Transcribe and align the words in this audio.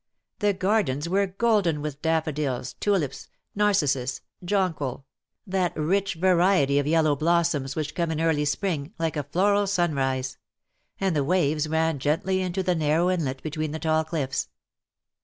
The 0.39 0.53
gardens 0.53 1.07
were 1.07 1.27
golden 1.27 1.79
with 1.79 2.01
daffodils, 2.01 2.73
tulips, 2.79 3.27
narcissus, 3.53 4.21
jonquil— 4.43 5.05
that 5.55 5.77
rich 5.77 6.15
variety 6.15 6.79
of 6.79 6.87
yellow 6.87 7.15
blossoms 7.15 7.75
which 7.75 7.93
come 7.93 8.09
in 8.09 8.19
early 8.19 8.45
spring, 8.45 8.95
like 8.97 9.15
a 9.15 9.21
floral 9.25 9.67
sunrise— 9.67 10.39
and 10.99 11.15
the 11.15 11.23
waves 11.23 11.69
ran 11.69 11.99
gently 11.99 12.41
into 12.41 12.63
the 12.63 12.73
narrow 12.73 13.11
inlet 13.11 13.43
between 13.43 13.73
the 13.73 13.77
tall 13.77 14.03
cliff's. 14.03 14.49